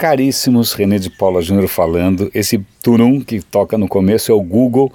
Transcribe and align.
caríssimos, 0.00 0.72
René 0.72 0.98
de 0.98 1.10
Paula 1.10 1.42
Júnior 1.42 1.68
falando. 1.68 2.30
Esse 2.32 2.58
turum 2.82 3.20
que 3.20 3.42
toca 3.42 3.76
no 3.76 3.86
começo 3.86 4.32
é 4.32 4.34
o 4.34 4.40
Google 4.40 4.90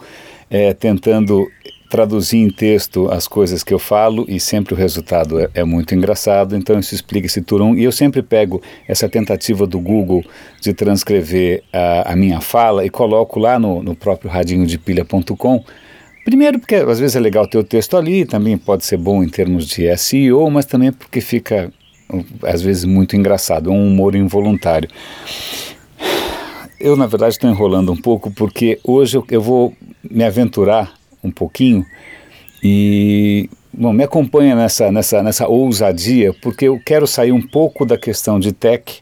é, 0.49 0.73
tentando 0.73 1.47
traduzir 1.91 2.39
em 2.39 2.49
texto 2.49 3.07
as 3.11 3.27
coisas 3.27 3.63
que 3.63 3.71
eu 3.71 3.77
falo 3.77 4.25
e 4.27 4.39
sempre 4.39 4.73
o 4.73 4.77
resultado 4.77 5.39
é, 5.39 5.47
é, 5.53 5.63
muito 5.63 5.93
engraçado, 5.93 6.57
então 6.57 6.79
isso 6.79 6.95
explica 6.95 7.27
esse 7.27 7.39
turum. 7.39 7.75
E 7.75 7.83
eu 7.83 7.91
sempre 7.91 8.23
pego 8.23 8.59
essa 8.87 9.07
tentativa 9.07 9.67
do 9.67 9.79
Google 9.79 10.23
de 10.59 10.73
transcrever 10.73 11.61
a, 11.71 12.13
a 12.13 12.15
minha 12.15 12.41
fala 12.41 12.83
e 12.83 12.89
coloco 12.89 13.39
lá 13.39 13.59
no, 13.59 13.83
no 13.83 13.95
próprio 13.95 14.31
radinho 14.31 14.65
de 14.65 14.79
pilha.com. 14.79 15.63
Primeiro 16.25 16.57
porque 16.57 16.77
às 16.77 16.99
vezes 16.99 17.15
é 17.15 17.19
legal 17.19 17.45
ter 17.47 17.59
o 17.59 17.63
texto 17.63 17.95
ali, 17.95 18.25
também 18.25 18.57
pode 18.57 18.83
ser 18.83 18.97
bom 18.97 19.23
em 19.23 19.29
termos 19.29 19.67
de 19.67 19.95
SEO, 19.95 20.49
mas 20.49 20.65
também 20.65 20.91
porque 20.91 21.21
fica 21.21 21.71
às 22.43 22.61
vezes 22.61 22.85
muito 22.85 23.15
engraçado, 23.15 23.69
é 23.69 23.73
um 23.73 23.87
humor 23.87 24.15
involuntário. 24.15 24.89
Eu, 26.79 26.95
na 26.95 27.07
verdade, 27.07 27.35
estou 27.35 27.49
enrolando 27.49 27.91
um 27.91 27.97
pouco 27.97 28.29
porque 28.31 28.79
hoje 28.83 29.17
eu, 29.17 29.25
eu 29.29 29.41
vou 29.41 29.73
me 30.03 30.23
aventurar 30.23 30.93
um 31.23 31.31
pouquinho 31.31 31.85
e 32.63 33.49
bom, 33.73 33.91
me 33.93 34.03
acompanha 34.03 34.55
nessa, 34.55 34.91
nessa, 34.91 35.23
nessa 35.23 35.47
ousadia, 35.47 36.33
porque 36.41 36.65
eu 36.65 36.79
quero 36.85 37.07
sair 37.07 37.31
um 37.31 37.41
pouco 37.41 37.85
da 37.85 37.97
questão 37.97 38.39
de 38.39 38.51
tech, 38.51 39.01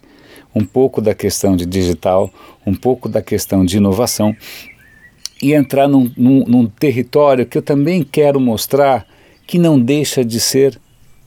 um 0.56 0.64
pouco 0.64 1.02
da 1.02 1.14
questão 1.14 1.56
de 1.56 1.66
digital, 1.66 2.32
um 2.66 2.76
pouco 2.76 3.10
da 3.10 3.22
questão 3.22 3.66
de 3.66 3.78
inovação 3.78 4.36
e 5.42 5.54
entrar 5.54 5.88
num, 5.88 6.12
num, 6.16 6.46
num 6.46 6.68
território 6.68 7.46
que 7.46 7.58
eu 7.58 7.62
também 7.62 8.04
quero 8.04 8.40
mostrar 8.40 9.06
que 9.46 9.58
não 9.58 9.80
deixa 9.80 10.24
de 10.24 10.40
ser 10.40 10.80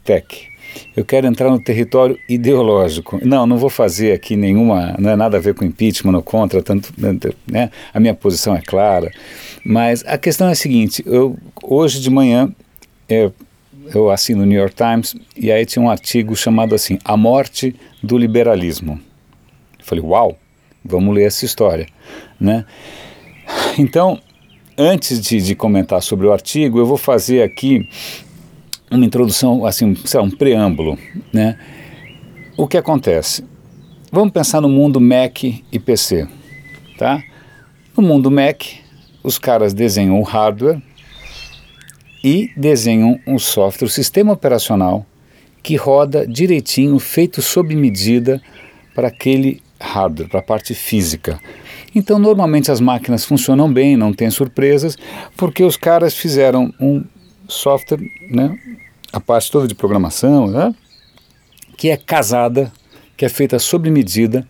tech. 0.05 0.49
Eu 0.97 1.05
quero 1.05 1.27
entrar 1.27 1.51
no 1.51 1.61
território 1.61 2.19
ideológico. 2.29 3.19
Não, 3.25 3.47
não 3.47 3.59
vou 3.59 3.71
fazer 3.71 4.13
aqui 4.13 4.37
nenhuma, 4.37 4.95
não 4.99 5.11
é 5.11 5.17
nada 5.17 5.37
a 5.37 5.41
ver 5.41 5.55
com 5.55 5.65
impeachment 5.65 6.15
ou 6.15 6.23
contra, 6.23 6.63
tanto, 6.63 6.93
né? 7.47 7.71
A 7.93 8.01
minha 8.01 8.15
posição 8.15 8.55
é 8.55 8.61
clara. 8.61 9.11
Mas 9.65 10.05
a 10.07 10.17
questão 10.17 10.49
é 10.49 10.53
a 10.53 10.57
seguinte: 10.57 11.03
eu, 11.07 11.37
hoje 11.63 12.01
de 12.01 12.11
manhã 12.11 12.51
eu, 13.09 13.33
eu 13.95 14.11
assino 14.11 14.43
o 14.43 14.47
New 14.47 14.59
York 14.59 14.75
Times 14.75 15.15
e 15.37 15.51
aí 15.53 15.65
tinha 15.65 15.83
um 15.83 15.91
artigo 15.91 16.35
chamado 16.35 16.75
assim: 16.75 16.99
A 17.05 17.17
Morte 17.17 17.75
do 18.03 18.17
Liberalismo. 18.17 19.01
Eu 19.79 19.85
falei, 19.85 20.05
uau, 20.05 20.39
vamos 20.85 21.15
ler 21.15 21.25
essa 21.25 21.45
história, 21.45 21.87
né? 22.41 22.65
Então, 23.79 24.21
antes 24.77 25.21
de, 25.21 25.41
de 25.41 25.55
comentar 25.55 26.03
sobre 26.03 26.27
o 26.27 26.33
artigo, 26.33 26.79
eu 26.79 26.87
vou 26.87 26.97
fazer 26.97 27.43
aqui 27.43 27.89
uma 28.91 29.05
introdução, 29.05 29.65
assim, 29.65 29.95
sei 30.05 30.21
lá, 30.21 30.27
um 30.27 30.31
preâmbulo, 30.31 30.99
né? 31.33 31.59
O 32.57 32.67
que 32.67 32.77
acontece? 32.77 33.45
Vamos 34.11 34.33
pensar 34.33 34.61
no 34.61 34.69
mundo 34.69 35.01
Mac 35.01 35.43
e 35.45 35.79
PC, 35.79 36.27
tá? 36.97 37.23
No 37.97 38.03
mundo 38.03 38.31
Mac, 38.31 38.63
os 39.23 39.39
caras 39.39 39.75
desenham 39.75 40.21
o 40.21 40.23
hardware 40.23 40.81
e 42.23 42.51
desenham 42.57 43.21
um 43.27 43.39
software, 43.39 43.87
o 43.87 43.91
um 43.91 43.93
sistema 43.93 44.33
operacional 44.33 45.05
que 45.63 45.75
roda 45.75 46.27
direitinho, 46.27 46.99
feito 47.01 47.43
sob 47.43 47.75
medida 47.75 48.41
para 48.95 49.09
aquele 49.09 49.61
hardware, 49.81 50.29
para 50.29 50.41
a 50.41 50.43
parte 50.43 50.75
física. 50.75 51.41
Então, 51.95 52.19
normalmente 52.19 52.71
as 52.71 52.81
máquinas 52.81 53.25
funcionam 53.25 53.73
bem, 53.73 53.97
não 53.97 54.13
tem 54.13 54.31
surpresas, 54.31 54.97
porque 55.37 55.65
os 55.65 55.77
caras 55.77 56.15
fizeram 56.15 56.73
um 56.81 57.05
software, 57.49 58.01
né, 58.31 58.59
a 59.13 59.21
parte 59.21 59.51
toda 59.51 59.67
de 59.67 59.75
programação, 59.75 60.47
né, 60.47 60.75
que 61.77 61.91
é 61.91 61.97
casada, 61.97 62.73
que 63.17 63.25
é 63.25 63.29
feita 63.29 63.59
sob 63.59 63.91
medida 63.91 64.47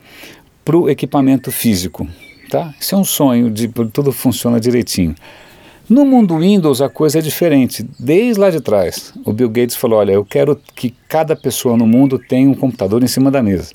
para 0.65 0.77
o 0.77 0.91
equipamento 0.91 1.53
físico. 1.53 2.09
Tá? 2.51 2.75
Isso 2.81 2.95
é 2.95 2.99
um 2.99 3.05
sonho, 3.05 3.51
de 3.51 3.69
tudo 3.69 4.13
funciona 4.13 4.61
direitinho. 4.61 5.15
No 5.89 6.05
mundo 6.05 6.39
Windows 6.39 6.81
a 6.81 6.89
coisa 6.89 7.21
é 7.21 7.23
diferente. 7.23 7.87
Desde 7.97 8.41
lá 8.41 8.51
de 8.51 8.61
trás, 8.61 9.13
o 9.25 9.33
Bill 9.33 9.49
Gates 9.49 9.77
falou: 9.77 10.01
olha, 10.01 10.11
eu 10.11 10.25
quero 10.25 10.61
que 10.75 10.93
cada 11.09 11.37
pessoa 11.37 11.77
no 11.77 11.87
mundo 11.87 12.19
tenha 12.19 12.51
um 12.51 12.55
computador 12.55 13.05
em 13.05 13.07
cima 13.07 13.31
da 13.31 13.41
mesa. 13.41 13.73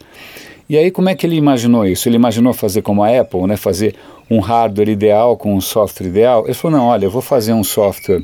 E 0.67 0.77
aí 0.77 0.91
como 0.91 1.07
é 1.07 1.15
que 1.15 1.25
ele 1.25 1.37
imaginou 1.37 1.85
isso? 1.85 2.09
Ele 2.09 2.17
imaginou 2.17 2.53
fazer 2.53 2.81
como 2.81 3.01
a 3.01 3.19
Apple, 3.19 3.47
né? 3.47 3.55
fazer 3.55 3.95
um 4.29 4.39
hardware 4.39 4.89
ideal 4.89 5.37
com 5.37 5.55
um 5.55 5.61
software 5.61 6.07
ideal? 6.07 6.43
Ele 6.45 6.53
falou: 6.53 6.77
não, 6.77 6.85
olha, 6.87 7.05
eu 7.05 7.11
vou 7.11 7.21
fazer 7.21 7.53
um 7.53 7.63
software 7.63 8.21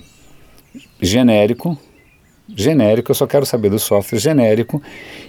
genérico, 1.02 1.78
genérico, 2.56 3.12
eu 3.12 3.16
só 3.16 3.28
quero 3.28 3.46
saber 3.46 3.70
do 3.70 3.80
software 3.80 4.20
genérico, 4.20 4.82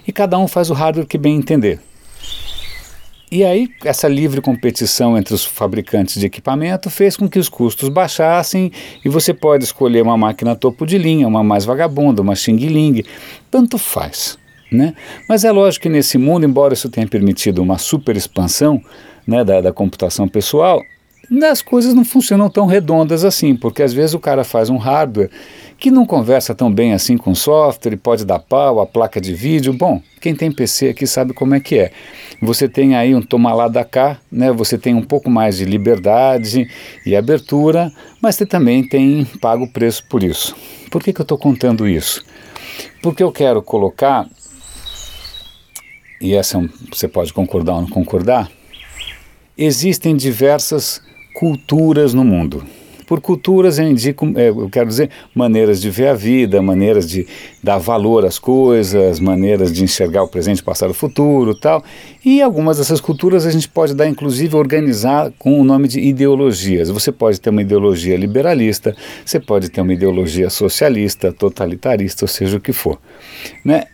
e 0.07 0.11
cada 0.11 0.37
um 0.37 0.47
faz 0.47 0.69
o 0.69 0.73
hardware 0.73 1.07
que 1.07 1.17
bem 1.17 1.35
entender. 1.35 1.79
E 3.31 3.43
aí, 3.43 3.69
essa 3.85 4.07
livre 4.07 4.41
competição 4.41 5.15
entre 5.15 5.35
os 5.35 5.45
fabricantes 5.45 6.19
de 6.19 6.25
equipamento 6.25 6.89
fez 6.89 7.15
com 7.15 7.29
que 7.29 7.37
os 7.37 7.47
custos 7.47 7.87
baixassem 7.87 8.71
e 9.05 9.09
você 9.09 9.35
pode 9.35 9.63
escolher 9.63 10.01
uma 10.01 10.17
máquina 10.17 10.55
topo 10.55 10.83
de 10.83 10.97
linha, 10.97 11.27
uma 11.27 11.43
mais 11.43 11.63
vagabunda, 11.63 12.23
uma 12.23 12.33
Xing 12.33 12.57
Ling, 12.57 13.03
tanto 13.51 13.77
faz. 13.77 14.39
Né? 14.71 14.95
Mas 15.27 15.43
é 15.43 15.51
lógico 15.51 15.83
que 15.83 15.89
nesse 15.89 16.17
mundo, 16.17 16.43
embora 16.43 16.73
isso 16.73 16.89
tenha 16.89 17.07
permitido 17.07 17.61
uma 17.61 17.77
super 17.77 18.17
expansão 18.17 18.81
né, 19.27 19.43
da, 19.43 19.61
da 19.61 19.71
computação 19.71 20.27
pessoal, 20.27 20.81
as 21.43 21.61
coisas 21.61 21.93
não 21.93 22.03
funcionam 22.03 22.49
tão 22.49 22.65
redondas 22.65 23.23
assim, 23.23 23.55
porque 23.55 23.83
às 23.83 23.93
vezes 23.93 24.13
o 24.15 24.19
cara 24.19 24.43
faz 24.43 24.69
um 24.69 24.77
hardware 24.77 25.29
que 25.77 25.91
não 25.91 26.05
conversa 26.05 26.53
tão 26.53 26.71
bem 26.71 26.93
assim 26.93 27.17
com 27.17 27.31
o 27.31 27.35
software, 27.35 27.95
pode 27.97 28.25
dar 28.25 28.39
pau, 28.39 28.81
a 28.81 28.85
placa 28.85 29.21
de 29.21 29.33
vídeo. 29.33 29.71
Bom, 29.71 30.01
quem 30.19 30.35
tem 30.35 30.51
PC 30.51 30.89
aqui 30.89 31.07
sabe 31.07 31.33
como 31.33 31.55
é 31.55 31.59
que 31.59 31.77
é. 31.77 31.91
Você 32.41 32.67
tem 32.67 32.95
aí 32.95 33.15
um 33.15 33.21
toma 33.21 33.53
lá 33.53 33.67
da 33.67 33.85
cá, 33.85 34.19
né? 34.31 34.51
Você 34.51 34.77
tem 34.77 34.93
um 34.93 35.03
pouco 35.03 35.29
mais 35.29 35.57
de 35.57 35.65
liberdade 35.65 36.67
e 37.05 37.15
abertura, 37.15 37.91
mas 38.21 38.35
você 38.35 38.45
também 38.45 38.85
tem 38.85 39.25
pago 39.39 39.65
o 39.65 39.71
preço 39.71 40.03
por 40.09 40.23
isso. 40.23 40.55
Por 40.89 41.01
que, 41.01 41.13
que 41.13 41.21
eu 41.21 41.23
estou 41.23 41.37
contando 41.37 41.87
isso? 41.87 42.25
Porque 43.01 43.23
eu 43.23 43.31
quero 43.31 43.61
colocar, 43.61 44.27
e 46.19 46.33
essa 46.33 46.57
é 46.57 46.59
um, 46.59 46.69
você 46.91 47.07
pode 47.07 47.31
concordar 47.31 47.75
ou 47.75 47.81
não 47.81 47.89
concordar, 47.89 48.51
existem 49.57 50.15
diversas 50.15 51.01
culturas 51.33 52.13
no 52.13 52.23
mundo. 52.23 52.63
Por 53.09 53.19
culturas 53.19 53.79
eu 53.79 53.87
indico, 53.87 54.31
é, 54.35 54.49
eu 54.49 54.69
quero 54.69 54.87
dizer, 54.87 55.09
maneiras 55.33 55.81
de 55.81 55.89
ver 55.89 56.09
a 56.09 56.13
vida, 56.13 56.61
maneiras 56.61 57.09
de 57.09 57.25
dar 57.63 57.79
valor 57.79 58.23
às 58.23 58.37
coisas, 58.37 59.19
maneiras 59.19 59.73
de 59.73 59.83
enxergar 59.83 60.21
o 60.21 60.27
presente, 60.27 60.61
passado, 60.61 60.91
o 60.91 60.93
futuro, 60.93 61.55
tal. 61.55 61.83
E 62.23 62.39
algumas 62.39 62.77
dessas 62.77 63.01
culturas 63.01 63.47
a 63.47 63.49
gente 63.49 63.67
pode 63.67 63.95
dar, 63.95 64.07
inclusive, 64.07 64.55
organizar 64.55 65.31
com 65.39 65.59
o 65.59 65.63
nome 65.63 65.87
de 65.87 65.99
ideologias. 65.99 66.89
Você 66.89 67.11
pode 67.11 67.41
ter 67.41 67.49
uma 67.49 67.63
ideologia 67.63 68.15
liberalista, 68.15 68.95
você 69.25 69.39
pode 69.39 69.69
ter 69.69 69.81
uma 69.81 69.93
ideologia 69.93 70.47
socialista, 70.51 71.33
totalitarista, 71.33 72.25
ou 72.25 72.29
seja 72.29 72.57
o 72.57 72.61
que 72.61 72.71
for. 72.71 72.99
Né? 73.65 73.85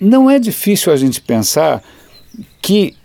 Não 0.00 0.28
é 0.28 0.40
difícil 0.40 0.92
a 0.92 0.96
gente 0.96 1.20
pensar 1.20 1.80
que 2.60 2.96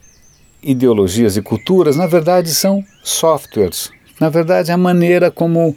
ideologias 0.67 1.37
e 1.37 1.41
culturas, 1.41 1.95
na 1.95 2.05
verdade, 2.05 2.53
são 2.53 2.83
softwares. 3.01 3.89
Na 4.19 4.29
verdade, 4.29 4.69
é 4.69 4.73
a 4.73 4.77
maneira 4.77 5.31
como. 5.31 5.75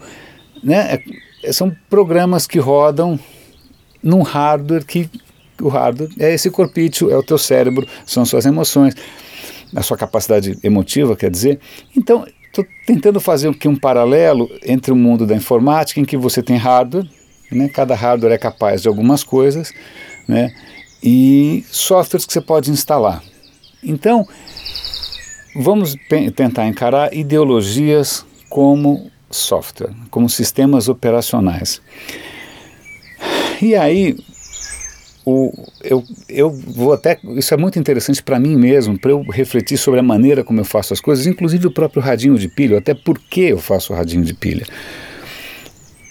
Né, 0.62 1.00
é, 1.42 1.52
são 1.52 1.74
programas 1.88 2.46
que 2.46 2.58
rodam 2.58 3.18
num 4.02 4.22
hardware 4.22 4.84
que. 4.84 5.08
O 5.62 5.68
hardware 5.68 6.10
é 6.18 6.32
esse 6.32 6.50
corpício, 6.50 7.10
é 7.10 7.16
o 7.16 7.22
teu 7.22 7.36
cérebro, 7.36 7.86
são 8.06 8.24
suas 8.24 8.46
emoções, 8.46 8.94
a 9.76 9.82
sua 9.82 9.96
capacidade 9.96 10.58
emotiva, 10.62 11.14
quer 11.14 11.30
dizer. 11.30 11.60
Então, 11.94 12.26
estou 12.46 12.66
tentando 12.86 13.20
fazer 13.20 13.48
aqui 13.48 13.68
um 13.68 13.76
paralelo 13.76 14.48
entre 14.64 14.90
o 14.90 14.96
mundo 14.96 15.26
da 15.26 15.36
informática, 15.36 16.00
em 16.00 16.04
que 16.06 16.16
você 16.16 16.42
tem 16.42 16.56
hardware, 16.56 17.06
né, 17.52 17.68
cada 17.68 17.94
hardware 17.94 18.32
é 18.32 18.38
capaz 18.38 18.80
de 18.80 18.88
algumas 18.88 19.22
coisas, 19.22 19.70
né, 20.26 20.50
e 21.02 21.62
softwares 21.70 22.24
que 22.24 22.32
você 22.32 22.40
pode 22.40 22.70
instalar. 22.70 23.22
Então, 23.82 24.26
Vamos 25.55 25.97
tentar 26.35 26.67
encarar 26.67 27.14
ideologias 27.14 28.25
como 28.49 29.11
software, 29.31 29.91
como 30.11 30.29
sistemas 30.29 30.88
operacionais. 30.88 31.81
E 33.61 33.75
aí, 33.75 34.17
o, 35.25 35.52
eu, 35.82 36.02
eu 36.29 36.50
vou 36.50 36.93
até. 36.93 37.19
Isso 37.37 37.52
é 37.52 37.56
muito 37.56 37.79
interessante 37.79 38.23
para 38.23 38.41
mim 38.41 38.56
mesmo, 38.56 38.99
para 38.99 39.11
eu 39.11 39.23
refletir 39.23 39.76
sobre 39.76 40.00
a 40.00 40.02
maneira 40.02 40.43
como 40.43 40.61
eu 40.61 40.64
faço 40.64 40.93
as 40.93 41.00
coisas, 41.00 41.26
inclusive 41.26 41.67
o 41.67 41.70
próprio 41.70 42.03
radinho 42.03 42.38
de 42.38 42.49
pilha, 42.49 42.79
até 42.79 42.94
por 42.94 43.19
que 43.19 43.43
eu 43.43 43.58
faço 43.58 43.93
o 43.93 43.96
radinho 43.96 44.25
de 44.25 44.35
pilha. 44.35 44.67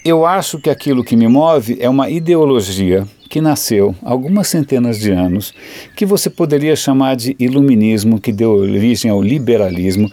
Eu 0.04 0.24
acho 0.24 0.58
que 0.58 0.70
aquilo 0.70 1.04
que 1.04 1.14
me 1.14 1.28
move 1.28 1.76
é 1.78 1.88
uma 1.88 2.08
ideologia 2.08 3.06
que 3.28 3.40
nasceu 3.40 3.94
algumas 4.02 4.48
centenas 4.48 4.98
de 4.98 5.12
anos, 5.12 5.54
que 5.94 6.06
você 6.06 6.30
poderia 6.30 6.74
chamar 6.74 7.16
de 7.16 7.36
iluminismo, 7.38 8.20
que 8.20 8.32
deu 8.32 8.50
origem 8.50 9.10
ao 9.10 9.22
liberalismo. 9.22 10.10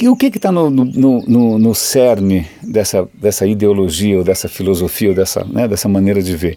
E 0.00 0.08
o 0.08 0.16
que 0.16 0.26
está 0.26 0.50
no, 0.50 0.70
no, 0.70 0.84
no, 0.84 1.58
no, 1.58 1.74
cerne 1.74 2.46
dessa, 2.62 3.06
dessa 3.14 3.46
ideologia, 3.46 4.18
ou 4.18 4.24
dessa 4.24 4.48
filosofia, 4.48 5.10
ou 5.10 5.14
dessa, 5.14 5.44
né, 5.44 5.68
dessa 5.68 5.88
maneira 5.88 6.22
de 6.22 6.34
ver? 6.34 6.56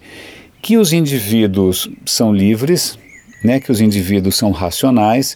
Que 0.61 0.77
os 0.77 0.93
indivíduos 0.93 1.89
são 2.05 2.33
livres, 2.33 2.97
né, 3.43 3.59
que 3.59 3.71
os 3.71 3.81
indivíduos 3.81 4.35
são 4.35 4.51
racionais, 4.51 5.35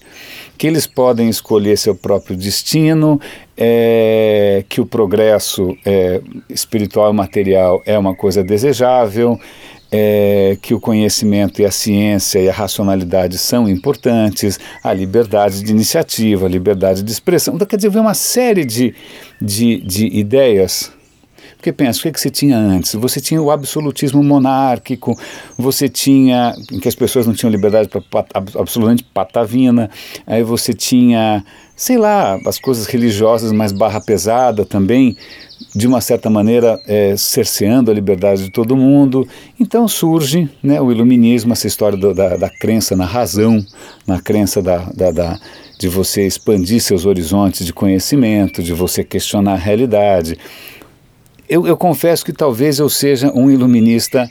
que 0.57 0.68
eles 0.68 0.88
podem 0.88 1.30
escolher 1.30 1.78
seu 1.78 1.96
próprio 1.96 2.36
destino, 2.36 3.19
é, 3.57 4.63
que 4.69 4.80
o 4.80 4.86
progresso 4.86 5.75
é, 5.86 6.22
espiritual 6.50 7.12
e 7.12 7.16
material 7.16 7.81
é 7.86 7.98
uma 7.98 8.16
coisa 8.16 8.44
desejável, 8.44 9.40
é, 9.92 10.57
que 10.62 10.74
o 10.74 10.80
conhecimento 10.80 11.62
e 11.62 11.66
a 11.66 11.72
ciência 11.72 12.40
e 12.40 12.50
a 12.50 12.54
racionalidade 12.54 13.38
são 13.38 13.69
importantes, 13.69 14.60
a 14.84 14.94
liberdade 14.94 15.63
de 15.63 15.72
iniciativa, 15.72 16.46
a 16.46 16.50
liberdade 16.50 17.02
de 17.02 17.12
expressão. 17.12 17.56
Então, 17.56 17.68
quer 17.68 17.78
dizer, 17.78 17.90
vem 17.90 18.02
uma 18.02 18.13
série 18.13 18.66
de, 18.66 18.94
de, 19.42 19.78
de 19.81 20.07
ideias 20.07 20.92
porque 21.66 21.74
pensa, 21.74 21.98
o 21.98 22.02
que, 22.04 22.10
é 22.10 22.12
que 22.12 22.22
você 22.22 22.30
tinha 22.30 22.56
antes? 22.56 22.94
Você 22.94 23.20
tinha 23.20 23.42
o 23.42 23.50
absolutismo 23.50 24.24
monárquico, 24.24 25.18
você 25.58 25.90
tinha, 25.90 26.54
em 26.72 26.80
que 26.80 26.88
as 26.88 26.94
pessoas 26.94 27.26
não 27.26 27.34
tinham 27.34 27.50
liberdade 27.50 27.90
para 27.90 28.24
absolutamente 28.54 29.04
patavina, 29.04 29.90
aí 30.28 30.44
você 30.44 30.76
tinha, 30.76 31.44
sei 31.76 31.98
lá, 31.98 32.38
as 32.46 32.60
coisas 32.60 32.86
religiosas 32.86 33.52
mais 33.52 33.72
barra 33.72 34.00
pesada 34.00 34.64
também, 34.64 35.18
de 35.76 35.88
uma 35.88 36.02
certa 36.02 36.30
maneira 36.30 36.80
é, 36.86 37.18
cerceando 37.18 37.90
a 37.90 37.94
liberdade 37.96 38.44
de 38.44 38.52
todo 38.52 38.78
mundo. 38.78 39.28
Então 39.60 39.88
surge 39.88 40.48
né, 40.62 40.80
o 40.80 40.92
iluminismo, 40.92 41.52
essa 41.52 41.66
história 41.66 41.98
do, 41.98 42.14
da, 42.14 42.38
da 42.38 42.50
crença 42.50 42.96
na 42.96 43.06
razão, 43.06 43.66
na 44.06 44.22
crença 44.22 44.62
da, 44.62 44.88
da, 44.96 45.10
da, 45.10 45.40
de 45.80 45.88
você 45.88 46.28
expandir 46.28 46.80
seus 46.80 47.08
horizontes 47.08 47.66
de 47.66 47.74
conhecimento, 47.74 48.62
de 48.62 48.72
você 48.72 49.04
questionar 49.04 49.54
a 49.54 49.58
realidade. 49.58 50.38
Eu, 51.47 51.68
eu 51.68 51.77
confesso 51.77 52.25
que 52.25 52.33
talvez 52.33 52.80
eu 52.80 52.89
seja 52.89 53.31
um 53.33 53.50
iluminista 53.51 54.30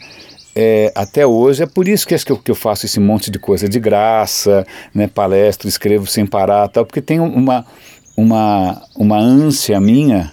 é, 0.55 0.93
até 0.94 1.26
hoje. 1.26 1.62
É 1.62 1.66
por 1.66 1.88
isso 1.88 2.06
que 2.06 2.14
acho 2.14 2.25
que 2.25 2.32
eu, 2.32 2.38
que 2.38 2.50
eu, 2.50 2.55
faço 2.55 2.87
esse 2.87 3.00
monte 3.00 3.31
de 3.31 3.38
coisa 3.38 3.69
de 3.69 3.78
graça, 3.81 4.66
né, 4.94 5.06
palestro, 5.06 5.69
escrevo 5.69 6.06
sem 6.06 6.26
parar, 6.26 6.69
tal, 6.69 6.84
porque 6.84 7.00
tem 7.00 7.20
uma, 7.20 7.64
uma, 8.16 8.82
uma 8.96 9.19
ânsia 9.19 9.81
minha 9.81 10.32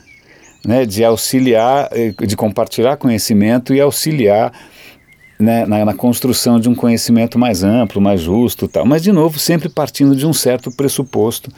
né, 0.65 0.85
de 0.85 1.03
auxiliar, 1.03 1.89
eh, 1.91 2.13
de 2.25 2.35
compartilhar 2.35 2.97
conhecimento 2.97 3.73
e 3.73 3.81
auxiliar 3.81 4.51
né, 5.39 5.65
na, 5.65 5.85
na, 5.85 5.93
construção 5.93 6.59
de 6.59 6.69
um 6.69 6.75
conhecimento 6.75 7.39
mais 7.39 7.63
amplo, 7.63 7.99
mais 7.99 8.21
justo, 8.21 8.67
tal. 8.67 8.85
Mas 8.85 9.01
de 9.01 9.11
novo, 9.11 9.39
sempre 9.39 9.69
partindo 9.69 10.15
de 10.15 10.25
um 10.25 10.33
certo 10.33 10.71
pressuposto 10.71 11.51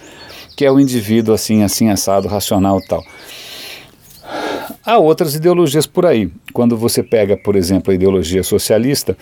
que 0.56 0.64
é 0.64 0.72
o 0.72 0.80
indivíduo 0.80 1.34
assim, 1.34 1.64
assim 1.64 1.90
assado, 1.90 2.28
racional, 2.28 2.80
tal. 2.88 3.04
Há 4.86 4.98
outras 4.98 5.36
ideologias 5.36 5.88
por 5.88 6.06
aí. 6.06 6.30
Quando 6.52 6.76
você 6.76 7.02
pega, 7.02 7.38
por 7.38 7.56
exemplo, 7.56 7.92
a 7.92 7.96
ideologia 7.96 8.44
socialista, 8.44 9.18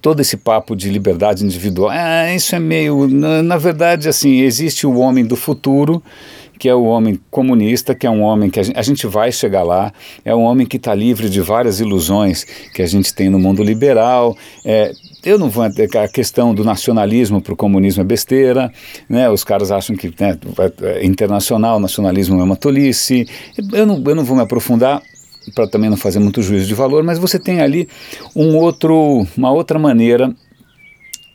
todo 0.00 0.20
esse 0.20 0.36
papo 0.36 0.76
de 0.76 0.90
liberdade 0.90 1.44
individual, 1.44 1.90
ah, 1.90 2.34
isso 2.34 2.54
é 2.54 2.58
meio. 2.58 3.06
Na, 3.08 3.42
na 3.42 3.56
verdade, 3.56 4.08
assim, 4.08 4.40
existe 4.40 4.86
o 4.86 4.98
homem 4.98 5.24
do 5.24 5.36
futuro 5.36 6.02
que 6.62 6.68
é 6.68 6.74
o 6.76 6.84
homem 6.84 7.18
comunista, 7.28 7.92
que 7.92 8.06
é 8.06 8.10
um 8.10 8.22
homem 8.22 8.48
que 8.48 8.60
a 8.60 8.62
gente, 8.62 8.78
a 8.78 8.82
gente 8.82 9.04
vai 9.04 9.32
chegar 9.32 9.64
lá, 9.64 9.92
é 10.24 10.32
um 10.32 10.42
homem 10.42 10.64
que 10.64 10.76
está 10.76 10.94
livre 10.94 11.28
de 11.28 11.40
várias 11.40 11.80
ilusões 11.80 12.44
que 12.44 12.80
a 12.80 12.86
gente 12.86 13.12
tem 13.12 13.28
no 13.28 13.36
mundo 13.36 13.64
liberal. 13.64 14.36
É, 14.64 14.92
eu 15.24 15.38
não 15.38 15.48
vou 15.48 15.64
a 15.64 16.08
questão 16.08 16.54
do 16.54 16.64
nacionalismo 16.64 17.40
para 17.40 17.52
o 17.52 17.56
comunismo 17.56 18.02
é 18.02 18.04
besteira, 18.04 18.72
né? 19.08 19.30
Os 19.30 19.44
caras 19.44 19.70
acham 19.70 19.96
que 19.96 20.08
né, 20.08 20.36
é 20.82 21.06
internacional, 21.06 21.78
nacionalismo 21.78 22.40
é 22.40 22.42
uma 22.42 22.56
tolice. 22.56 23.26
Eu 23.72 23.86
não, 23.86 24.02
eu 24.04 24.14
não 24.14 24.24
vou 24.24 24.36
me 24.36 24.42
aprofundar 24.42 25.02
para 25.54 25.66
também 25.66 25.90
não 25.90 25.96
fazer 25.96 26.18
muito 26.18 26.42
juízo 26.42 26.66
de 26.66 26.74
valor, 26.74 27.02
mas 27.02 27.18
você 27.18 27.38
tem 27.38 27.60
ali 27.60 27.88
um 28.34 28.56
outro, 28.56 29.26
uma 29.36 29.50
outra 29.50 29.78
maneira 29.78 30.34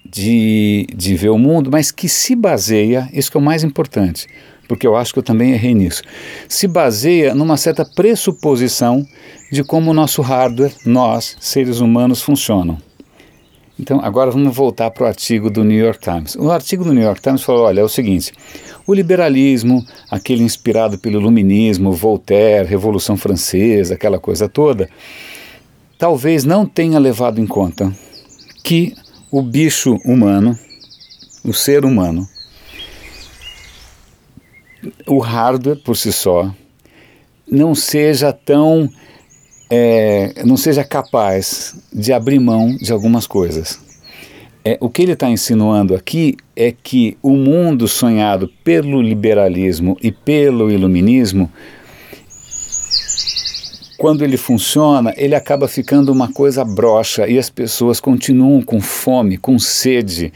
de, 0.06 0.88
de 0.96 1.16
ver 1.16 1.30
o 1.30 1.38
mundo, 1.38 1.70
mas 1.72 1.92
que 1.92 2.08
se 2.08 2.36
baseia, 2.36 3.10
isso 3.12 3.30
que 3.30 3.38
é 3.38 3.40
o 3.40 3.44
mais 3.44 3.64
importante, 3.64 4.28
porque 4.68 4.88
eu 4.88 4.96
acho 4.96 5.12
que 5.12 5.20
eu 5.20 5.24
também 5.24 5.52
errei 5.52 5.74
nisso, 5.74 6.02
se 6.48 6.68
baseia 6.68 7.36
numa 7.36 7.58
certa 7.58 7.84
pressuposição 7.84 9.06
de 9.52 9.64
como 9.64 9.92
o 9.92 9.94
nosso 9.94 10.22
hardware, 10.22 10.74
nós, 10.86 11.36
seres 11.40 11.80
humanos, 11.80 12.22
funcionam. 12.22 12.87
Então, 13.80 14.00
agora 14.02 14.32
vamos 14.32 14.56
voltar 14.56 14.90
para 14.90 15.04
o 15.04 15.08
artigo 15.08 15.50
do 15.50 15.64
New 15.64 15.78
York 15.78 16.00
Times. 16.00 16.36
O 16.36 16.50
artigo 16.50 16.84
do 16.84 16.94
New 16.94 17.04
York 17.04 17.22
Times 17.22 17.44
falou: 17.44 17.66
olha, 17.66 17.82
é 17.82 17.84
o 17.84 17.90
seguinte, 17.90 18.34
o 18.88 18.94
liberalismo, 18.94 19.86
aquele 20.10 20.44
inspirado 20.44 20.98
pelo 20.98 21.20
iluminismo, 21.20 21.92
Voltaire, 21.92 22.68
Revolução 22.68 23.16
Francesa, 23.16 23.94
aquela 23.94 24.20
coisa 24.20 24.50
toda, 24.50 24.90
talvez 25.98 26.44
não 26.44 26.66
tenha 26.66 26.98
levado 26.98 27.40
em 27.40 27.46
conta 27.46 27.94
que 28.64 28.96
o 29.32 29.42
bicho 29.42 29.98
humano, 30.04 30.58
o 31.44 31.54
ser 31.54 31.86
humano, 31.86 32.28
o 35.06 35.20
hardware 35.20 35.78
por 35.84 35.96
si 35.96 36.12
só 36.12 36.52
não 37.50 37.74
seja 37.74 38.34
tão 38.34 38.90
é, 39.70 40.34
não 40.46 40.58
seja 40.58 40.84
capaz 40.84 41.76
de 41.92 42.14
abrir 42.14 42.40
mão 42.40 42.76
de 42.76 42.92
algumas 42.92 43.28
coisas. 43.28 43.80
É, 44.64 44.78
o 44.82 44.90
que 44.90 45.02
ele 45.02 45.14
está 45.14 45.30
insinuando 45.30 45.96
aqui 45.96 46.36
é 46.56 46.72
que 46.72 47.18
o 47.22 47.32
mundo 47.32 47.88
sonhado 47.88 48.50
pelo 48.64 49.02
liberalismo 49.02 49.98
e 50.02 50.12
pelo 50.12 50.70
iluminismo, 50.70 51.50
quando 53.98 54.24
ele 54.24 54.36
funciona, 54.36 55.14
ele 55.16 55.36
acaba 55.36 55.68
ficando 55.68 56.12
uma 56.12 56.32
coisa 56.32 56.66
broxa 56.66 57.28
e 57.28 57.40
as 57.40 57.50
pessoas 57.50 58.00
continuam 58.00 58.62
com 58.62 58.82
fome, 58.82 59.38
com 59.38 59.58
sede 59.58 60.34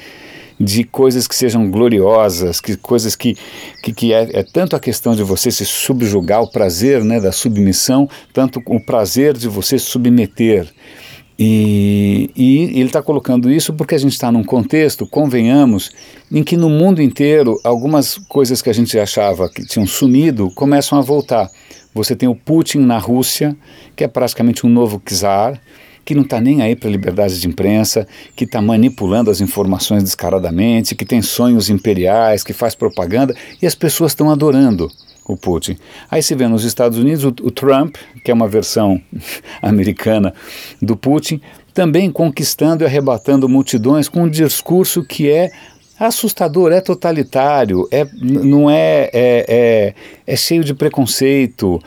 de 0.63 0.83
coisas 0.83 1.27
que 1.27 1.35
sejam 1.35 1.69
gloriosas, 1.71 2.61
que 2.61 2.77
coisas 2.77 3.15
que, 3.15 3.35
que, 3.81 3.91
que 3.91 4.13
é, 4.13 4.29
é, 4.31 4.43
tanto 4.43 4.75
a 4.75 4.79
questão 4.79 5.15
de 5.15 5.23
você 5.23 5.49
se 5.49 5.65
subjugar, 5.65 6.41
o 6.43 6.51
prazer 6.51 7.03
né, 7.03 7.19
da 7.19 7.31
submissão, 7.31 8.07
tanto 8.31 8.61
o 8.67 8.79
prazer 8.79 9.35
de 9.35 9.47
você 9.47 9.79
se 9.79 9.85
submeter. 9.85 10.71
E, 11.39 12.29
e 12.35 12.79
ele 12.79 12.83
está 12.83 13.01
colocando 13.01 13.51
isso 13.51 13.73
porque 13.73 13.95
a 13.95 13.97
gente 13.97 14.11
está 14.11 14.31
num 14.31 14.43
contexto, 14.43 15.07
convenhamos, 15.07 15.89
em 16.31 16.43
que 16.43 16.55
no 16.55 16.69
mundo 16.69 17.01
inteiro 17.01 17.59
algumas 17.63 18.19
coisas 18.29 18.61
que 18.61 18.69
a 18.69 18.73
gente 18.73 18.97
achava 18.99 19.49
que 19.49 19.65
tinham 19.65 19.87
sumido 19.87 20.51
começam 20.53 20.99
a 20.99 21.01
voltar. 21.01 21.49
Você 21.95 22.15
tem 22.15 22.29
o 22.29 22.35
Putin 22.35 22.79
na 22.79 22.99
Rússia, 22.99 23.57
que 23.95 24.03
é 24.03 24.07
praticamente 24.07 24.65
um 24.67 24.69
novo 24.69 25.01
czar, 25.03 25.59
que 26.03 26.15
não 26.15 26.23
está 26.23 26.39
nem 26.41 26.61
aí 26.61 26.75
para 26.75 26.89
liberdade 26.89 27.39
de 27.39 27.47
imprensa, 27.47 28.07
que 28.35 28.43
está 28.43 28.61
manipulando 28.61 29.29
as 29.29 29.41
informações 29.41 30.03
descaradamente, 30.03 30.95
que 30.95 31.05
tem 31.05 31.21
sonhos 31.21 31.69
imperiais, 31.69 32.43
que 32.43 32.53
faz 32.53 32.75
propaganda, 32.75 33.35
e 33.61 33.67
as 33.67 33.75
pessoas 33.75 34.11
estão 34.11 34.29
adorando 34.29 34.89
o 35.25 35.37
Putin. 35.37 35.77
Aí 36.09 36.21
se 36.21 36.35
vê 36.35 36.47
nos 36.47 36.63
Estados 36.63 36.97
Unidos 36.97 37.23
o, 37.23 37.29
o 37.29 37.51
Trump, 37.51 37.95
que 38.23 38.31
é 38.31 38.33
uma 38.33 38.47
versão 38.47 39.01
americana 39.61 40.33
do 40.81 40.95
Putin, 40.97 41.41
também 41.73 42.11
conquistando 42.11 42.83
e 42.83 42.87
arrebatando 42.87 43.47
multidões 43.47 44.09
com 44.09 44.23
um 44.23 44.29
discurso 44.29 45.03
que 45.03 45.29
é 45.29 45.51
assustador, 45.97 46.71
é 46.71 46.81
totalitário, 46.81 47.87
é, 47.91 48.07
não 48.19 48.69
é, 48.69 49.09
é, 49.13 49.45
é, 49.47 49.93
é 50.25 50.35
cheio 50.35 50.63
de 50.63 50.73
preconceito, 50.73 51.79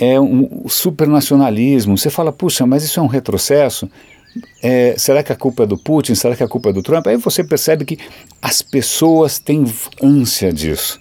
é 0.00 0.18
um 0.20 0.68
supernacionalismo. 0.68 1.98
Você 1.98 2.08
fala, 2.08 2.32
puxa, 2.32 2.64
mas 2.64 2.84
isso 2.84 3.00
é 3.00 3.02
um 3.02 3.08
retrocesso? 3.08 3.90
É, 4.62 4.94
será 4.96 5.24
que 5.24 5.32
a 5.32 5.36
culpa 5.36 5.64
é 5.64 5.66
do 5.66 5.76
Putin? 5.76 6.14
Será 6.14 6.36
que 6.36 6.42
a 6.44 6.48
culpa 6.48 6.68
é 6.68 6.72
do 6.72 6.82
Trump? 6.82 7.06
Aí 7.08 7.16
você 7.16 7.42
percebe 7.42 7.84
que 7.84 7.98
as 8.40 8.62
pessoas 8.62 9.40
têm 9.40 9.64
ânsia 10.00 10.52
disso. 10.52 11.00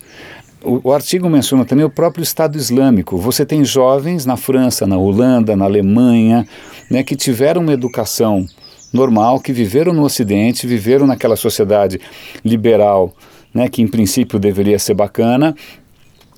O, 0.64 0.90
o, 0.90 0.92
artigo 0.92 1.30
menciona 1.30 1.64
também 1.64 1.86
o 1.86 1.90
próprio 1.90 2.24
Estado 2.24 2.58
Islâmico. 2.58 3.18
Você 3.18 3.46
tem 3.46 3.64
jovens 3.64 4.26
na 4.26 4.36
França, 4.36 4.88
na 4.88 4.98
Holanda, 4.98 5.56
na 5.56 5.66
Alemanha, 5.66 6.48
né, 6.90 7.04
que 7.04 7.16
tiveram 7.16 7.62
uma 7.62 7.74
educação 7.74 8.48
normal, 8.92 9.40
que 9.40 9.54
viveram 9.54 9.94
no 9.94 10.04
Ocidente, 10.04 10.66
viveram 10.66 11.06
naquela 11.06 11.36
sociedade 11.36 12.02
liberal, 12.44 13.14
né, 13.54 13.70
que 13.70 13.84
em 13.84 13.88
princípio 13.88 14.40
deveria 14.40 14.80
ser 14.80 14.96
bacana, 14.96 15.56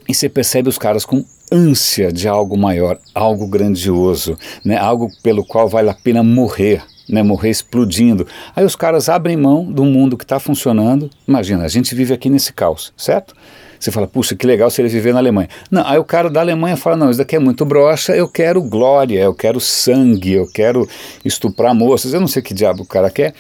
e 0.08 0.14
você 0.14 0.28
percebe 0.28 0.68
os 0.68 0.78
caras 0.78 1.06
com 1.06 1.24
ânsia 1.52 2.12
de 2.12 2.28
algo 2.28 2.58
maior, 2.58 2.98
algo 3.14 3.48
grandioso, 3.48 4.38
né? 4.64 4.78
algo 4.78 5.10
pelo 5.24 5.44
qual 5.44 5.68
vale 5.68 5.90
a 5.90 5.94
pena 5.94 6.24
morrer. 6.24 6.84
Né, 7.12 7.24
morrer 7.24 7.50
explodindo. 7.50 8.28
Aí 8.56 8.64
os 8.64 8.76
caras 8.76 9.10
abrem 9.10 9.36
mão 9.36 9.66
do 9.66 9.84
mundo 9.84 10.16
que 10.16 10.24
está 10.24 10.40
funcionando. 10.40 11.10
Imagina, 11.28 11.64
a 11.64 11.68
gente 11.68 11.96
vive 11.96 12.14
aqui 12.14 12.30
nesse 12.30 12.54
caos, 12.54 12.94
certo? 12.96 13.34
Você 13.80 13.92
fala, 13.92 14.06
puxa, 14.06 14.36
que 14.36 14.46
legal 14.46 14.70
seria 14.70 14.92
viver 14.92 15.14
na 15.14 15.20
Alemanha. 15.20 15.48
Não, 15.72 15.84
aí 15.88 15.98
o 15.98 16.04
cara 16.04 16.30
da 16.30 16.42
Alemanha 16.42 16.76
fala, 16.76 16.98
não, 16.98 17.10
isso 17.10 17.18
daqui 17.18 17.36
é 17.36 17.40
muito 17.40 17.64
broxa, 17.66 18.16
eu 18.16 18.28
quero 18.28 18.62
glória, 18.62 19.22
eu 19.22 19.34
quero 19.34 19.60
sangue, 19.60 20.34
eu 20.34 20.48
quero 20.52 20.88
estuprar 21.24 21.74
moças, 21.74 22.14
eu 22.14 22.20
não 22.20 22.28
sei 22.28 22.42
que 22.42 22.54
diabo 22.54 22.84
o 22.84 22.86
cara 22.86 23.10
quer. 23.10 23.34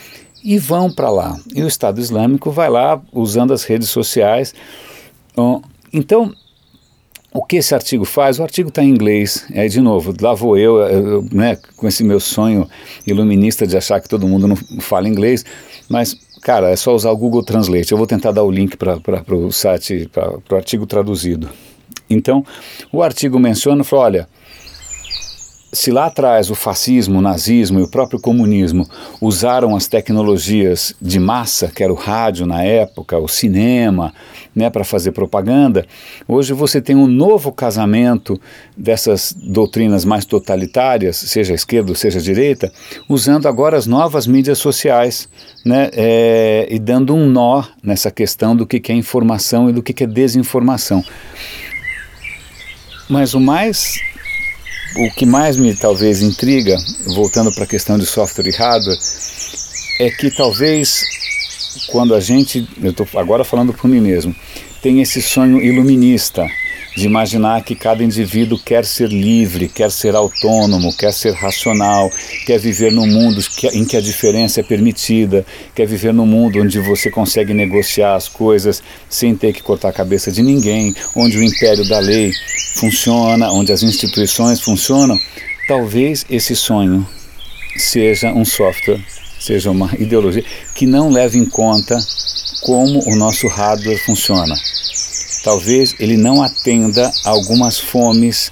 E 0.43 0.57
vão 0.57 0.89
para 0.89 1.09
lá. 1.09 1.37
E 1.53 1.61
o 1.61 1.67
Estado 1.67 1.99
Islâmico 1.99 2.49
vai 2.49 2.69
lá 2.69 3.01
usando 3.11 3.53
as 3.53 3.65
redes 3.65 3.89
sociais. 3.89 4.55
Então, 5.91 6.33
o 7.33 7.43
que 7.43 7.57
esse 7.57 7.75
artigo 7.75 8.05
faz? 8.05 8.39
O 8.39 8.43
artigo 8.43 8.69
está 8.69 8.83
em 8.83 8.89
inglês. 8.89 9.45
Aí, 9.53 9.69
de 9.69 9.81
novo, 9.81 10.13
lá 10.19 10.33
vou 10.33 10.57
eu, 10.57 10.77
eu, 10.79 11.25
né, 11.31 11.57
com 11.77 11.87
esse 11.87 12.03
meu 12.03 12.19
sonho 12.19 12.67
iluminista 13.05 13.67
de 13.67 13.77
achar 13.77 13.99
que 14.01 14.09
todo 14.09 14.27
mundo 14.27 14.47
não 14.47 14.55
fala 14.55 15.07
inglês, 15.07 15.45
mas, 15.87 16.15
cara, 16.41 16.69
é 16.69 16.75
só 16.75 16.93
usar 16.93 17.11
o 17.11 17.17
Google 17.17 17.43
Translate. 17.43 17.91
Eu 17.91 17.97
vou 17.97 18.07
tentar 18.07 18.31
dar 18.31 18.43
o 18.43 18.51
link 18.51 18.77
para 18.77 19.35
o 19.35 19.51
site, 19.51 20.09
para 20.11 20.39
o 20.51 20.55
artigo 20.55 20.85
traduzido. 20.85 21.49
Então, 22.09 22.43
o 22.91 23.03
artigo 23.03 23.39
menciona, 23.39 23.83
fala, 23.83 24.03
olha, 24.03 24.29
se 25.71 25.91
lá 25.91 26.07
atrás 26.07 26.49
o 26.49 26.55
fascismo, 26.55 27.19
o 27.19 27.21
nazismo 27.21 27.79
e 27.79 27.83
o 27.83 27.87
próprio 27.87 28.19
comunismo 28.19 28.87
usaram 29.21 29.75
as 29.75 29.87
tecnologias 29.87 30.95
de 30.99 31.19
massa, 31.19 31.67
que 31.67 31.83
era 31.83 31.93
o 31.93 31.95
rádio 31.95 32.45
na 32.45 32.63
época, 32.63 33.17
o 33.19 33.27
cinema, 33.27 34.13
né, 34.55 34.69
para 34.69 34.83
fazer 34.83 35.11
propaganda, 35.11 35.85
hoje 36.27 36.53
você 36.53 36.81
tem 36.81 36.95
um 36.95 37.05
novo 37.05 37.51
casamento 37.51 38.39
dessas 38.75 39.33
doutrinas 39.37 40.03
mais 40.03 40.25
totalitárias, 40.25 41.17
seja 41.17 41.53
esquerda 41.53 41.93
seja 41.93 42.19
direita, 42.19 42.71
usando 43.07 43.47
agora 43.47 43.77
as 43.77 43.85
novas 43.85 44.25
mídias 44.25 44.57
sociais 44.57 45.29
né, 45.65 45.89
é, 45.93 46.67
e 46.69 46.79
dando 46.79 47.15
um 47.15 47.29
nó 47.29 47.63
nessa 47.83 48.09
questão 48.09 48.55
do 48.55 48.65
que 48.65 48.91
é 48.91 48.95
informação 48.95 49.69
e 49.69 49.73
do 49.73 49.83
que 49.83 50.03
é 50.03 50.07
desinformação. 50.07 51.03
Mas 53.09 53.33
o 53.33 53.39
mais 53.39 53.99
o 54.99 55.11
que 55.11 55.25
mais 55.25 55.55
me 55.55 55.73
talvez 55.73 56.21
intriga, 56.21 56.75
voltando 57.05 57.53
para 57.53 57.63
a 57.63 57.67
questão 57.67 57.97
de 57.97 58.05
software 58.05 58.47
e 58.47 58.51
hardware, 58.51 58.97
é 59.99 60.09
que 60.09 60.29
talvez 60.29 61.03
quando 61.87 62.13
a 62.13 62.19
gente, 62.19 62.67
eu 62.81 62.91
estou 62.91 63.07
agora 63.15 63.43
falando 63.43 63.73
por 63.73 63.87
mim 63.87 64.01
mesmo, 64.01 64.35
tem 64.81 65.01
esse 65.01 65.21
sonho 65.21 65.61
iluminista 65.61 66.45
de 66.99 67.05
imaginar 67.05 67.63
que 67.63 67.75
cada 67.75 68.03
indivíduo 68.03 68.59
quer 68.59 68.85
ser 68.85 69.07
livre, 69.07 69.69
quer 69.69 69.89
ser 69.89 70.15
autônomo, 70.15 70.93
quer 70.95 71.13
ser 71.13 71.33
racional, 71.33 72.11
quer 72.45 72.59
viver 72.59 72.91
num 72.91 73.07
mundo 73.07 73.41
em 73.71 73.85
que 73.85 73.95
a 73.95 74.01
diferença 74.01 74.59
é 74.59 74.63
permitida, 74.63 75.45
quer 75.73 75.87
viver 75.87 76.13
num 76.13 76.25
mundo 76.25 76.59
onde 76.59 76.77
você 76.79 77.09
consegue 77.09 77.53
negociar 77.53 78.15
as 78.15 78.27
coisas 78.27 78.83
sem 79.09 79.33
ter 79.33 79.53
que 79.53 79.63
cortar 79.63 79.89
a 79.89 79.93
cabeça 79.93 80.29
de 80.29 80.43
ninguém, 80.43 80.93
onde 81.15 81.37
o 81.37 81.43
império 81.43 81.87
da 81.87 81.99
lei 81.99 82.33
funciona, 82.75 83.49
onde 83.49 83.71
as 83.71 83.81
instituições 83.81 84.59
funcionam. 84.59 85.17
Talvez 85.69 86.25
esse 86.29 86.53
sonho 86.53 87.07
seja 87.77 88.33
um 88.33 88.43
software, 88.43 88.99
seja 89.39 89.71
uma 89.71 89.89
ideologia 89.97 90.43
que 90.75 90.85
não 90.85 91.09
leve 91.09 91.39
em 91.39 91.45
conta 91.45 91.97
como 92.61 93.09
o 93.09 93.15
nosso 93.15 93.47
hardware 93.47 94.03
funciona 94.05 94.53
talvez 95.43 95.95
ele 95.99 96.17
não 96.17 96.41
atenda 96.41 97.11
algumas 97.25 97.79
fomes, 97.79 98.51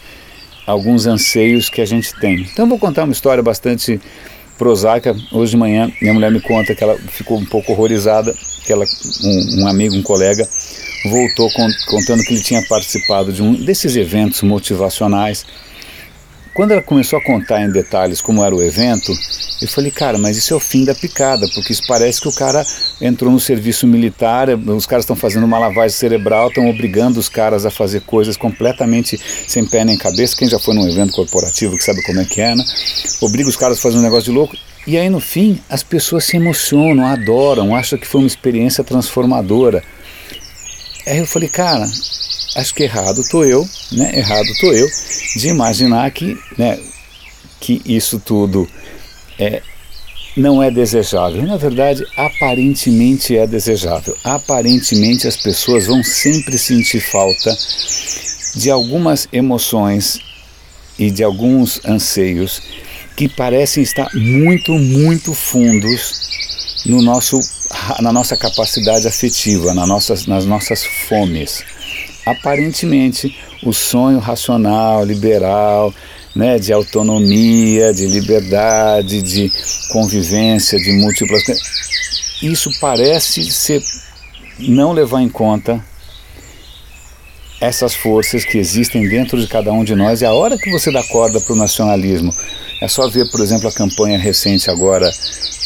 alguns 0.65 1.05
anseios 1.05 1.69
que 1.69 1.81
a 1.81 1.85
gente 1.85 2.13
tem. 2.19 2.41
Então 2.41 2.67
vou 2.67 2.79
contar 2.79 3.03
uma 3.03 3.13
história 3.13 3.43
bastante 3.43 3.99
prosaica. 4.57 5.15
Hoje 5.31 5.51
de 5.51 5.57
manhã 5.57 5.91
minha 6.01 6.13
mulher 6.13 6.31
me 6.31 6.41
conta 6.41 6.73
que 6.73 6.83
ela 6.83 6.97
ficou 6.97 7.37
um 7.37 7.45
pouco 7.45 7.71
horrorizada, 7.71 8.33
que 8.65 8.73
ela, 8.73 8.85
um, 9.23 9.63
um 9.63 9.67
amigo, 9.67 9.95
um 9.95 10.03
colega, 10.03 10.47
voltou 11.09 11.49
contando 11.89 12.23
que 12.23 12.33
ele 12.33 12.43
tinha 12.43 12.61
participado 12.63 13.31
de 13.31 13.41
um 13.41 13.53
desses 13.53 13.95
eventos 13.95 14.41
motivacionais 14.41 15.45
quando 16.57 16.71
ela 16.71 16.81
começou 16.81 17.19
a 17.19 17.23
contar 17.23 17.61
em 17.61 17.69
detalhes 17.69 18.19
como 18.19 18.43
era 18.43 18.55
o 18.55 18.63
evento, 18.63 19.13
eu 19.61 19.67
falei, 19.67 19.91
cara, 19.91 20.17
mas 20.17 20.37
isso 20.37 20.55
é 20.55 20.57
o 20.57 20.59
fim 20.59 20.83
da 20.83 20.95
picada, 20.95 21.47
porque 21.53 21.71
isso 21.71 21.83
parece 21.87 22.19
que 22.19 22.27
o 22.27 22.33
cara 22.33 22.65
entrou 22.99 23.31
no 23.31 23.39
serviço 23.39 23.85
militar, 23.85 24.47
os 24.49 24.87
caras 24.87 25.03
estão 25.03 25.15
fazendo 25.15 25.43
uma 25.45 25.59
lavagem 25.59 25.95
cerebral, 25.95 26.47
estão 26.47 26.67
obrigando 26.67 27.19
os 27.19 27.29
caras 27.29 27.63
a 27.63 27.69
fazer 27.69 28.01
coisas 28.01 28.35
completamente 28.35 29.19
sem 29.47 29.67
pé 29.67 29.85
nem 29.85 29.99
cabeça. 29.99 30.35
Quem 30.35 30.49
já 30.49 30.57
foi 30.57 30.73
num 30.73 30.89
evento 30.89 31.13
corporativo 31.13 31.77
que 31.77 31.83
sabe 31.83 32.01
como 32.01 32.21
é 32.21 32.25
que 32.25 32.41
é, 32.41 32.55
né? 32.55 32.63
Obriga 33.21 33.47
os 33.47 33.55
caras 33.55 33.77
a 33.77 33.81
fazer 33.81 33.99
um 33.99 34.01
negócio 34.01 34.23
de 34.23 34.31
louco. 34.31 34.57
E 34.87 34.97
aí 34.97 35.11
no 35.11 35.19
fim 35.19 35.61
as 35.69 35.83
pessoas 35.83 36.25
se 36.25 36.37
emocionam, 36.37 37.05
adoram, 37.05 37.75
acham 37.75 37.99
que 37.99 38.07
foi 38.07 38.21
uma 38.21 38.27
experiência 38.27 38.83
transformadora. 38.83 39.83
Aí 41.05 41.19
eu 41.19 41.27
falei, 41.27 41.49
cara, 41.49 41.85
acho 42.55 42.73
que 42.73 42.81
errado 42.81 43.21
estou 43.21 43.45
eu, 43.45 43.63
né? 43.91 44.17
Errado 44.17 44.47
estou 44.47 44.73
eu 44.73 44.87
de 45.37 45.47
imaginar 45.49 46.09
que, 46.11 46.37
né, 46.57 46.79
que 47.59 47.81
isso 47.85 48.19
tudo 48.19 48.67
é, 49.39 49.61
não 50.35 50.61
é 50.61 50.71
desejável. 50.71 51.43
na 51.43 51.57
verdade, 51.57 52.03
aparentemente 52.17 53.37
é 53.37 53.45
desejável. 53.45 54.15
Aparentemente 54.23 55.27
as 55.27 55.37
pessoas 55.37 55.85
vão 55.85 56.03
sempre 56.03 56.57
sentir 56.57 56.99
falta 56.99 57.55
de 58.55 58.71
algumas 58.71 59.27
emoções 59.31 60.19
e 60.97 61.11
de 61.11 61.23
alguns 61.23 61.79
anseios 61.85 62.61
que 63.15 63.29
parecem 63.29 63.83
estar 63.83 64.09
muito, 64.13 64.73
muito 64.73 65.33
fundos 65.33 66.27
no 66.85 67.01
nosso, 67.01 67.39
na 67.99 68.11
nossa 68.11 68.35
capacidade 68.35 69.07
afetiva, 69.07 69.73
nas 69.73 69.87
nossas, 69.87 70.25
nas 70.25 70.45
nossas 70.45 70.83
fomes 71.07 71.63
aparentemente 72.27 73.33
o 73.63 73.73
sonho 73.73 74.19
racional, 74.19 75.03
liberal, 75.03 75.93
né, 76.35 76.59
de 76.59 76.71
autonomia, 76.71 77.93
de 77.93 78.05
liberdade, 78.05 79.21
de 79.21 79.51
convivência, 79.91 80.77
de 80.77 80.91
múltiplas. 80.93 81.43
Isso 82.41 82.69
parece 82.79 83.43
ser 83.51 83.81
não 84.59 84.91
levar 84.91 85.21
em 85.21 85.29
conta 85.29 85.83
essas 87.59 87.95
forças 87.95 88.45
que 88.45 88.57
existem 88.57 89.07
dentro 89.09 89.39
de 89.39 89.47
cada 89.47 89.71
um 89.71 89.83
de 89.83 89.95
nós. 89.95 90.21
E 90.21 90.25
a 90.25 90.33
hora 90.33 90.57
que 90.57 90.69
você 90.71 90.91
dá 90.91 91.03
corda 91.03 91.41
para 91.41 91.53
o 91.53 91.57
nacionalismo, 91.57 92.33
é 92.81 92.87
só 92.87 93.07
ver, 93.07 93.29
por 93.31 93.41
exemplo, 93.41 93.67
a 93.67 93.71
campanha 93.71 94.17
recente 94.17 94.69
agora 94.69 95.11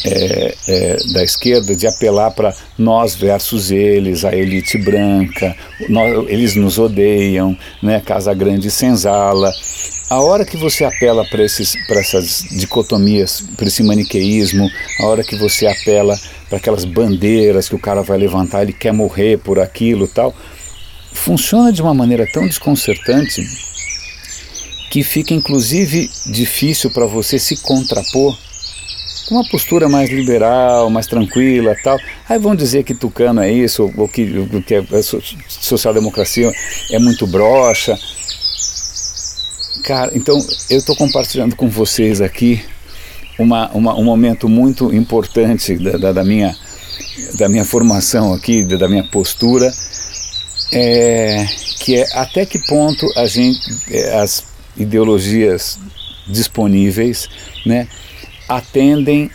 é, 0.04 0.54
é, 0.66 0.96
da 1.12 1.22
esquerda 1.22 1.76
de 1.76 1.86
apelar 1.86 2.30
para 2.32 2.54
nós 2.78 3.14
versus 3.14 3.70
eles, 3.70 4.24
a 4.24 4.34
elite 4.34 4.78
branca, 4.78 5.54
nós, 5.88 6.26
eles 6.28 6.56
nos 6.56 6.78
odeiam, 6.78 7.56
né, 7.82 8.00
Casa 8.00 8.32
Grande 8.34 8.68
e 8.68 8.70
Senzala. 8.70 9.52
A 10.10 10.20
hora 10.20 10.44
que 10.44 10.56
você 10.56 10.84
apela 10.84 11.24
para 11.24 11.42
essas 11.42 12.44
dicotomias, 12.50 13.42
para 13.56 13.66
esse 13.66 13.82
maniqueísmo, 13.82 14.70
a 15.00 15.06
hora 15.06 15.22
que 15.22 15.36
você 15.36 15.66
apela 15.66 16.18
para 16.48 16.58
aquelas 16.58 16.84
bandeiras 16.84 17.68
que 17.68 17.74
o 17.74 17.78
cara 17.78 18.02
vai 18.02 18.18
levantar, 18.18 18.62
ele 18.62 18.74
quer 18.74 18.92
morrer 18.92 19.38
por 19.38 19.58
aquilo 19.58 20.06
tal, 20.06 20.34
funciona 21.12 21.72
de 21.72 21.80
uma 21.80 21.94
maneira 21.94 22.26
tão 22.30 22.46
desconcertante 22.46 23.71
que 24.92 25.02
fica 25.02 25.32
inclusive 25.32 26.10
difícil 26.26 26.90
para 26.90 27.06
você 27.06 27.38
se 27.38 27.56
contrapor 27.56 28.36
com 29.26 29.36
uma 29.36 29.48
postura 29.48 29.88
mais 29.88 30.10
liberal, 30.10 30.90
mais 30.90 31.06
tranquila 31.06 31.74
tal. 31.82 31.98
Aí 32.28 32.38
vão 32.38 32.54
dizer 32.54 32.84
que 32.84 32.94
Tucano 32.94 33.40
é 33.40 33.50
isso, 33.50 33.90
ou 33.96 34.06
que, 34.06 34.46
que 34.66 34.74
a 34.74 34.84
social-democracia 35.48 36.52
é 36.90 36.98
muito 36.98 37.26
broxa. 37.26 37.98
Cara, 39.82 40.12
então 40.14 40.38
eu 40.68 40.76
estou 40.76 40.94
compartilhando 40.94 41.56
com 41.56 41.70
vocês 41.70 42.20
aqui 42.20 42.62
uma, 43.38 43.70
uma, 43.70 43.94
um 43.94 44.04
momento 44.04 44.46
muito 44.46 44.94
importante 44.94 45.74
da, 45.76 45.96
da, 45.96 46.12
da, 46.12 46.22
minha, 46.22 46.54
da 47.38 47.48
minha 47.48 47.64
formação 47.64 48.34
aqui, 48.34 48.62
da 48.62 48.90
minha 48.90 49.04
postura, 49.04 49.72
é, 50.70 51.46
que 51.80 51.96
é 51.96 52.06
até 52.12 52.44
que 52.44 52.58
ponto 52.58 53.10
a 53.16 53.26
gente, 53.26 53.58
é, 53.90 54.20
as 54.20 54.51
ideologias 54.76 55.78
disponíveis, 56.26 57.28
né, 57.66 57.88
atendem 58.48 59.30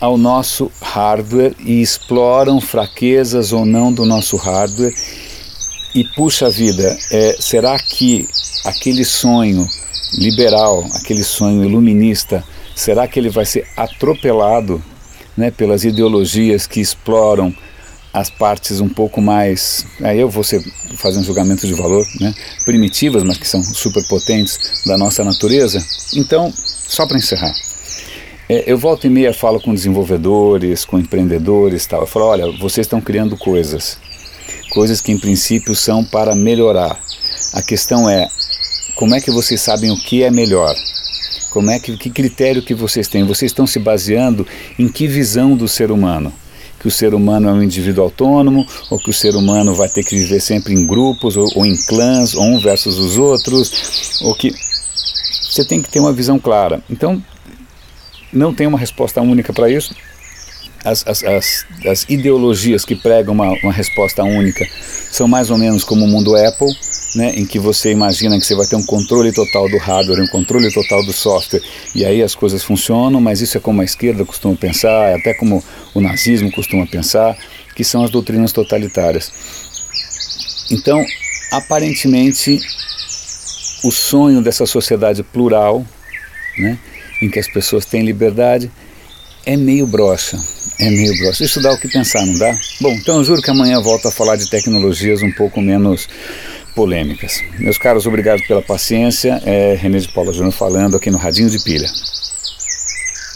ao 0.00 0.18
nosso 0.18 0.70
hardware 0.80 1.54
e 1.60 1.80
exploram 1.80 2.60
fraquezas 2.60 3.52
ou 3.52 3.64
não 3.64 3.92
do 3.92 4.04
nosso 4.04 4.36
hardware. 4.36 4.92
E 5.94 6.04
puxa 6.16 6.50
vida, 6.50 6.98
é, 7.10 7.36
será 7.38 7.78
que 7.78 8.26
aquele 8.64 9.04
sonho 9.04 9.68
liberal, 10.14 10.84
aquele 10.94 11.22
sonho 11.22 11.64
iluminista, 11.64 12.42
será 12.74 13.06
que 13.06 13.18
ele 13.18 13.30
vai 13.30 13.44
ser 13.44 13.66
atropelado 13.76 14.82
né, 15.36 15.50
pelas 15.50 15.84
ideologias 15.84 16.66
que 16.66 16.80
exploram 16.80 17.54
as 18.12 18.28
partes 18.28 18.80
um 18.80 18.88
pouco 18.88 19.22
mais, 19.22 19.86
aí 20.02 20.20
eu 20.20 20.28
vou 20.28 20.44
ser, 20.44 20.62
fazer 20.96 21.18
um 21.18 21.24
julgamento 21.24 21.66
de 21.66 21.72
valor, 21.72 22.06
né, 22.20 22.34
primitivas, 22.64 23.22
mas 23.22 23.38
que 23.38 23.48
são 23.48 23.62
superpotentes 23.62 24.82
da 24.84 24.98
nossa 24.98 25.24
natureza? 25.24 25.82
Então, 26.14 26.52
só 26.56 27.06
para 27.06 27.16
encerrar, 27.16 27.54
é, 28.48 28.64
eu 28.66 28.76
volto 28.76 29.06
e 29.06 29.10
meia 29.10 29.32
falo 29.32 29.58
com 29.60 29.74
desenvolvedores, 29.74 30.84
com 30.84 30.98
empreendedores 30.98 31.86
tal. 31.86 32.02
Eu 32.02 32.06
falo, 32.06 32.26
olha, 32.26 32.52
vocês 32.58 32.84
estão 32.84 33.00
criando 33.00 33.34
coisas, 33.36 33.96
coisas 34.70 35.00
que 35.00 35.10
em 35.10 35.18
princípio 35.18 35.74
são 35.74 36.04
para 36.04 36.34
melhorar. 36.34 37.00
A 37.54 37.62
questão 37.62 38.10
é, 38.10 38.28
como 38.94 39.14
é 39.14 39.20
que 39.20 39.30
vocês 39.30 39.60
sabem 39.60 39.90
o 39.90 39.96
que 39.96 40.22
é 40.22 40.30
melhor? 40.30 40.74
Como 41.50 41.70
é 41.70 41.78
que, 41.78 41.96
que 41.96 42.10
critério 42.10 42.62
que 42.62 42.74
vocês 42.74 43.08
têm? 43.08 43.24
Vocês 43.24 43.50
estão 43.50 43.66
se 43.66 43.78
baseando 43.78 44.46
em 44.78 44.88
que 44.88 45.06
visão 45.06 45.56
do 45.56 45.68
ser 45.68 45.90
humano? 45.90 46.32
Que 46.82 46.88
o 46.88 46.90
ser 46.90 47.14
humano 47.14 47.48
é 47.48 47.52
um 47.52 47.62
indivíduo 47.62 48.02
autônomo, 48.02 48.66
ou 48.90 48.98
que 48.98 49.08
o 49.08 49.12
ser 49.12 49.36
humano 49.36 49.72
vai 49.72 49.88
ter 49.88 50.02
que 50.02 50.16
viver 50.16 50.40
sempre 50.40 50.74
em 50.74 50.84
grupos, 50.84 51.36
ou, 51.36 51.46
ou 51.54 51.64
em 51.64 51.76
clãs, 51.86 52.34
ou 52.34 52.42
um 52.42 52.58
versus 52.60 52.98
os 52.98 53.16
outros, 53.16 54.20
ou 54.22 54.34
que 54.34 54.52
você 55.48 55.64
tem 55.64 55.80
que 55.80 55.88
ter 55.88 56.00
uma 56.00 56.12
visão 56.12 56.40
clara. 56.40 56.82
Então, 56.90 57.22
não 58.32 58.52
tem 58.52 58.66
uma 58.66 58.78
resposta 58.78 59.20
única 59.20 59.52
para 59.52 59.70
isso. 59.70 59.94
As, 60.84 61.06
as, 61.06 61.22
as, 61.22 61.66
as, 61.86 62.06
ideologias 62.08 62.84
que 62.84 62.96
pregam 62.96 63.34
uma, 63.34 63.52
uma 63.62 63.72
resposta 63.72 64.24
única 64.24 64.66
são 65.12 65.28
mais 65.28 65.50
ou 65.50 65.56
menos 65.56 65.84
como 65.84 66.04
o 66.04 66.08
mundo 66.08 66.34
Apple, 66.34 66.74
né, 67.14 67.34
em 67.36 67.44
que 67.44 67.58
você 67.58 67.90
imagina 67.90 68.38
que 68.38 68.46
você 68.46 68.54
vai 68.54 68.66
ter 68.66 68.76
um 68.76 68.84
controle 68.84 69.32
total 69.32 69.68
do 69.68 69.76
hardware, 69.76 70.22
um 70.22 70.28
controle 70.28 70.72
total 70.72 71.04
do 71.04 71.12
software, 71.12 71.62
e 71.94 72.04
aí 72.04 72.22
as 72.22 72.34
coisas 72.34 72.62
funcionam, 72.62 73.20
mas 73.20 73.40
isso 73.40 73.56
é 73.56 73.60
como 73.60 73.82
a 73.82 73.84
esquerda 73.84 74.24
costuma 74.24 74.56
pensar, 74.56 75.10
é 75.10 75.14
até 75.14 75.34
como 75.34 75.62
o 75.94 76.00
nazismo 76.00 76.50
costuma 76.50 76.86
pensar, 76.86 77.36
que 77.74 77.84
são 77.84 78.02
as 78.02 78.10
doutrinas 78.10 78.52
totalitárias. 78.52 79.30
Então, 80.70 81.04
aparentemente, 81.50 82.58
o 83.84 83.90
sonho 83.90 84.40
dessa 84.40 84.64
sociedade 84.64 85.22
plural, 85.22 85.84
né, 86.58 86.78
em 87.20 87.28
que 87.28 87.38
as 87.38 87.46
pessoas 87.46 87.84
têm 87.84 88.02
liberdade, 88.02 88.70
é 89.44 89.56
meio 89.56 89.86
broxa, 89.86 90.38
é 90.78 90.88
meio 90.88 91.16
broxa. 91.18 91.44
Isso 91.44 91.60
dá 91.60 91.72
o 91.72 91.80
que 91.80 91.88
pensar, 91.88 92.24
não 92.24 92.38
dá? 92.38 92.56
Bom, 92.80 92.92
então 92.92 93.18
eu 93.18 93.24
juro 93.24 93.42
que 93.42 93.50
amanhã 93.50 93.74
eu 93.74 93.82
volto 93.82 94.06
a 94.06 94.12
falar 94.12 94.36
de 94.36 94.48
tecnologias 94.48 95.22
um 95.22 95.32
pouco 95.32 95.60
menos 95.60 96.08
polêmicas. 96.74 97.42
Meus 97.58 97.78
caros, 97.78 98.06
obrigado 98.06 98.40
pela 98.46 98.62
paciência. 98.62 99.40
É 99.44 99.74
René 99.74 99.98
de 99.98 100.08
Paula 100.08 100.32
Júnior 100.32 100.52
falando 100.52 100.96
aqui 100.96 101.10
no 101.10 101.18
Radinho 101.18 101.50
de 101.50 101.62
Pilha. 101.62 101.88